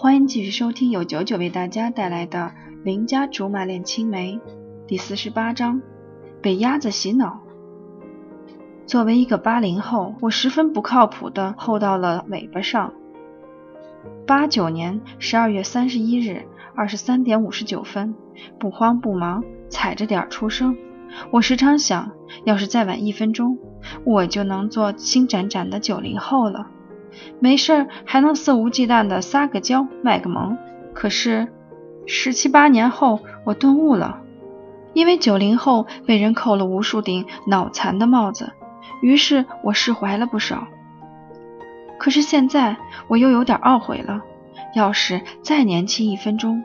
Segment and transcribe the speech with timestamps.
[0.00, 2.52] 欢迎继续收听由九九为大家带来的
[2.84, 4.36] 《邻家竹马恋青梅》
[4.86, 5.82] 第四十八章：
[6.40, 7.40] 被鸭子洗脑。
[8.86, 12.92] 作为一个八零后，我十分不靠谱的厚到了尾巴上。
[14.24, 16.44] 八九年十二月三十一日
[16.76, 18.14] 二十三点五十九分，
[18.60, 20.76] 不慌不忙，踩着点出生。
[21.32, 22.12] 我时常想，
[22.44, 23.58] 要是再晚一分钟，
[24.04, 26.68] 我就能做新展展的九零后了。
[27.40, 30.56] 没事还能肆无忌惮地撒个娇卖个萌，
[30.94, 31.48] 可是
[32.06, 34.20] 十七八年后我顿悟了，
[34.92, 38.52] 因为九零后被人扣了无数顶脑残的帽子，
[39.02, 40.66] 于是我释怀了不少。
[41.98, 42.76] 可是现在
[43.08, 44.22] 我又有点懊悔了，
[44.74, 46.62] 要是再年轻一分钟，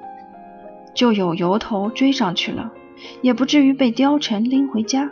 [0.94, 2.72] 就有由头追上去了，
[3.22, 5.10] 也不至于被貂蝉拎回家，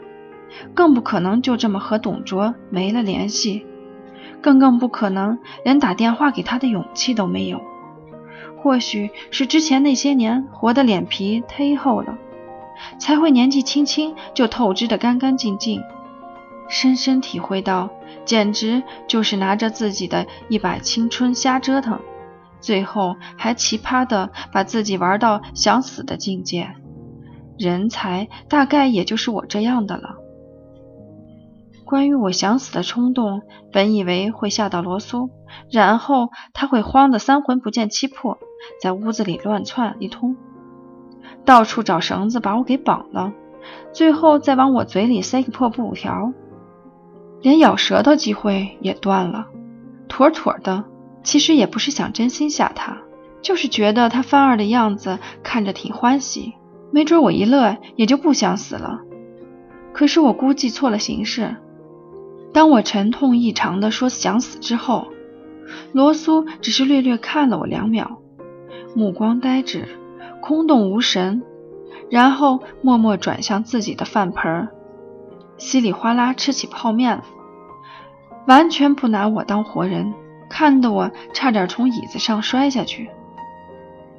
[0.74, 3.66] 更不可能就这么和董卓没了联系。
[4.42, 7.62] 更更不可能，连打电话给他的勇气都没有。
[8.58, 12.18] 或许是之前那些年活的脸皮忒厚了，
[13.00, 15.82] 才会年纪轻轻就透支的干干净净。
[16.68, 17.90] 深深体会到，
[18.24, 22.00] 简直就是拿着自己的一把青春瞎折腾，
[22.62, 26.70] 最后还奇葩的把自己玩到想死的境界。
[27.58, 30.16] 人才大概也就是我这样的了。
[31.92, 33.42] 关于我想死的冲动，
[33.74, 35.30] 本以为会吓到罗苏，
[35.70, 38.38] 然后他会慌得三魂不见七魄，
[38.82, 40.38] 在屋子里乱窜一通，
[41.44, 43.34] 到处找绳子把我给绑了，
[43.92, 46.32] 最后再往我嘴里塞个破布条，
[47.42, 49.48] 连咬舌头机会也断了。
[50.08, 50.86] 妥妥的，
[51.24, 53.00] 其实也不是想真心吓他，
[53.42, 56.54] 就是觉得他犯二的样子看着挺欢喜，
[56.90, 59.02] 没准我一乐也就不想死了。
[59.92, 61.58] 可是我估计错了形势。
[62.54, 65.08] 当我沉痛异常地说想死之后，
[65.94, 68.20] 罗苏只是略略看了我两秒，
[68.94, 69.88] 目光呆滞，
[70.42, 71.44] 空洞无神，
[72.10, 74.68] 然后默默转向自己的饭盆，
[75.58, 77.24] 稀里哗啦吃起泡面了，
[78.48, 80.14] 完全不拿我当活人，
[80.50, 83.10] 看得我差点从椅子上摔下去，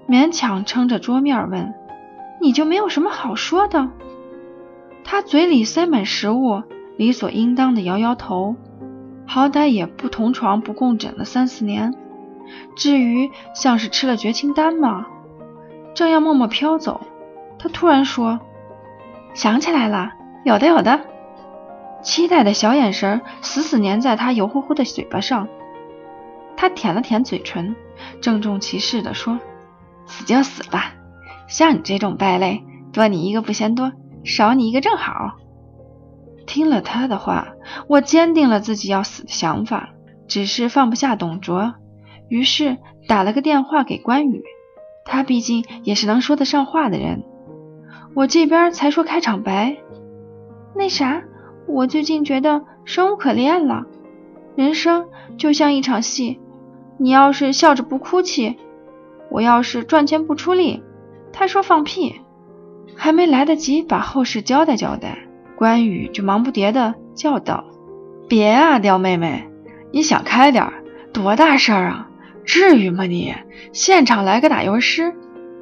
[0.08, 1.74] 勉强撑着桌面问
[2.40, 3.90] ：“你就没有什么好说的？”
[5.04, 6.62] 他嘴里塞满食物。
[6.96, 8.56] 理所应当的摇摇头，
[9.26, 11.94] 好歹也不同床不共枕了三四年，
[12.76, 15.06] 至于像是吃了绝情丹吗？
[15.94, 17.00] 正要默默飘走，
[17.58, 18.40] 他突然说
[19.34, 20.12] ：“想起来了，
[20.44, 21.00] 有的有的。”
[22.02, 25.48] 期待的小眼神死死粘在他油乎乎的嘴巴上。
[26.56, 27.76] 他舔了舔嘴唇，
[28.20, 29.38] 郑重其事地说
[30.06, 30.94] ：“死就死吧，
[31.46, 33.92] 像你这种败类，多你一个不嫌多，
[34.24, 35.34] 少你一个正好。”
[36.52, 37.54] 听了他的话，
[37.88, 39.94] 我坚定了自己要死的想法，
[40.28, 41.72] 只是放不下董卓，
[42.28, 42.76] 于是
[43.08, 44.42] 打了个电话给关羽。
[45.06, 47.24] 他毕竟也是能说得上话的人。
[48.14, 49.78] 我这边才说开场白，
[50.76, 51.22] 那啥，
[51.66, 53.86] 我最近觉得生无可恋了，
[54.54, 55.06] 人生
[55.38, 56.38] 就像一场戏，
[56.98, 58.58] 你要是笑着不哭泣，
[59.30, 60.82] 我要是赚钱不出力，
[61.32, 62.20] 他说放屁，
[62.94, 65.16] 还没来得及把后事交代交代。
[65.62, 67.62] 关羽就忙不迭的叫道
[68.28, 69.48] ：“别啊，刁妹妹，
[69.92, 72.08] 你想开点儿，多大事儿啊？
[72.44, 73.32] 至于吗你？
[73.72, 75.14] 现场来个打油诗，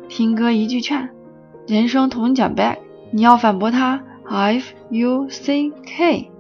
[0.09, 1.11] 听哥一句劝，
[1.67, 2.79] 人生同奖 back。
[3.11, 6.31] 你要反驳他，F U C K。”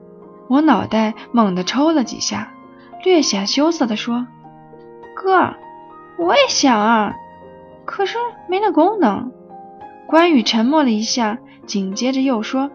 [0.49, 2.55] 我脑袋猛地抽了几下，
[3.05, 4.27] 略显羞涩的说
[5.15, 5.55] ：“哥，
[6.17, 7.15] 我也想啊，
[7.85, 8.17] 可是
[8.49, 9.31] 没那功能。”
[10.09, 12.71] 关羽沉默了一下，紧接着又说。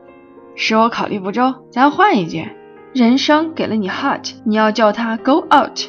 [0.56, 2.48] 是我考虑不周，咱换一句。
[2.94, 5.82] 人生给了你 heart，你要叫他 go out。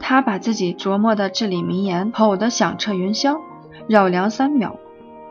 [0.00, 3.38] 他把自己琢磨的至理名言吼得响彻云霄，
[3.88, 4.76] 绕梁三秒。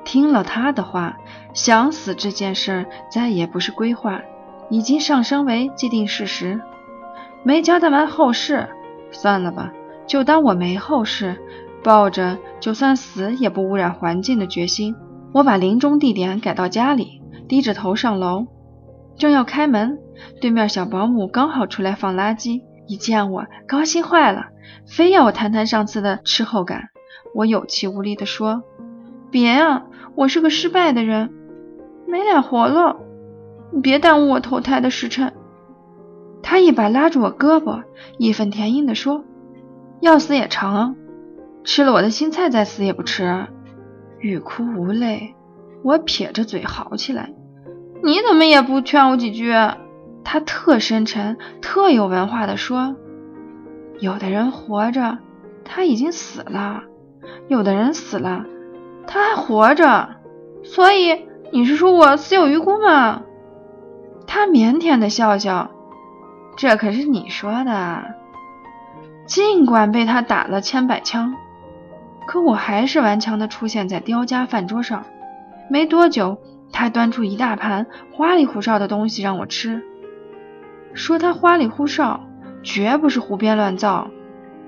[0.05, 1.17] 听了他的话，
[1.53, 4.21] 想死这件事再也不是规划，
[4.69, 6.61] 已经上升为既定事实。
[7.43, 8.69] 没交代完后事，
[9.11, 9.73] 算了吧，
[10.05, 11.35] 就当我没后事。
[11.83, 14.95] 抱着就算死也不污染环境的决心，
[15.33, 17.21] 我把临终地点改到家里。
[17.47, 18.47] 低着头上楼，
[19.17, 19.99] 正要开门，
[20.41, 24.47] 对面小保姆刚好出来放垃圾，一见我高兴坏了，
[24.85, 26.89] 非要我谈谈上次的吃后感。
[27.33, 28.63] 我有气无力地说
[29.29, 29.83] ：“别啊，
[30.15, 31.29] 我是个失败的人，
[32.07, 32.97] 没脸活了，
[33.71, 35.33] 你别耽误我投胎的时辰。”
[36.41, 37.83] 他一把拉住我胳膊，
[38.17, 39.23] 义愤填膺地说
[39.99, 40.95] ：“要死也成，
[41.63, 43.47] 吃了我的青菜再死也不迟。”
[44.19, 45.35] 欲哭无泪。
[45.83, 47.31] 我撇着嘴嚎起来
[48.03, 49.53] ：“你怎么也不劝我几句？”
[50.23, 52.95] 他特深沉、特有文化的说
[53.99, 55.19] ：“有的人活着，
[55.63, 56.83] 他已经死了。
[57.47, 58.45] 有的人死了，
[59.07, 60.09] 他还活着，
[60.63, 63.21] 所以你是说我死有余辜吗？
[64.25, 65.71] 他腼腆的笑笑，
[66.57, 68.03] 这可是你说的。
[69.25, 71.35] 尽管被他打了千百枪，
[72.25, 75.05] 可我还是顽强的出现在刁家饭桌上。
[75.69, 76.37] 没多久，
[76.71, 79.83] 他端出一大盘花里胡哨的东西让我吃，
[80.93, 82.21] 说他花里胡哨，
[82.63, 84.09] 绝不是胡编乱造。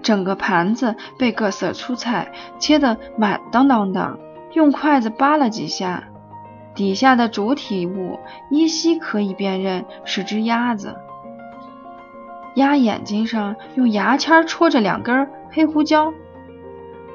[0.01, 4.18] 整个盘子被各色蔬菜切得满当当的，
[4.54, 6.06] 用筷子扒了几下，
[6.74, 8.18] 底下的主体物
[8.50, 10.96] 依稀可以辨认是只鸭子。
[12.56, 16.13] 鸭眼睛上用牙签戳着两根黑胡椒，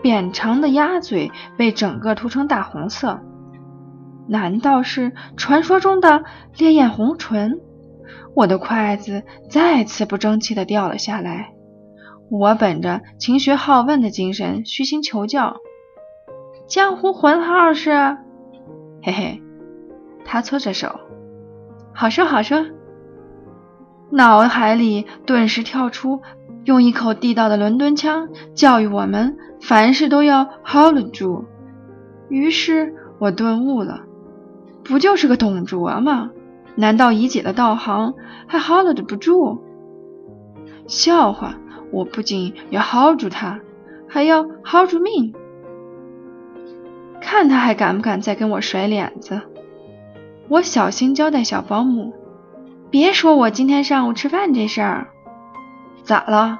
[0.02, 3.20] 扁长的鸭嘴被整个涂成大红色。
[4.28, 6.24] 难道是传说中的
[6.56, 7.60] 烈焰红唇？
[8.34, 11.52] 我的筷子再次不争气地掉了下来。
[12.30, 15.58] 我本着勤学好问的精神，虚心求教。
[16.66, 18.16] 江湖魂号是？
[19.02, 19.42] 嘿嘿，
[20.24, 20.98] 他搓着手，
[21.92, 22.64] 好说好说。
[24.10, 26.22] 脑海里顿时跳出
[26.64, 31.44] 用一口地道的伦敦腔教育我们凡事都要 hold 住。
[32.28, 34.00] 于是我顿悟了，
[34.84, 36.30] 不就是个董卓吗？
[36.76, 38.14] 难道乙己的道行
[38.46, 39.58] 还 hold 不住？
[40.86, 41.54] 笑话！
[41.90, 43.60] 我不仅要 hold 住他，
[44.08, 45.34] 还要 hold 住命。
[47.20, 49.40] 看他还敢不敢再跟我甩脸子！
[50.48, 52.12] 我小心交代小保姆，
[52.90, 55.06] 别说我今天上午吃饭这事儿。
[56.02, 56.58] 咋了？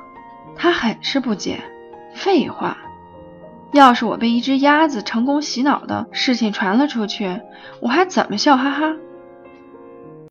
[0.56, 1.60] 他很是不解。
[2.14, 2.78] 废话，
[3.74, 7.40] 要是我被一只鸭子成功洗脑的事情传了出去，
[7.80, 8.94] 我还怎么笑哈哈？